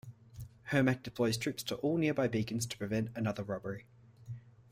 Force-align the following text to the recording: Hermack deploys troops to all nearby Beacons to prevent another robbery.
Hermack 0.71 1.03
deploys 1.03 1.37
troops 1.37 1.61
to 1.61 1.75
all 1.75 1.95
nearby 1.99 2.27
Beacons 2.27 2.65
to 2.65 2.75
prevent 2.75 3.11
another 3.15 3.43
robbery. 3.43 3.85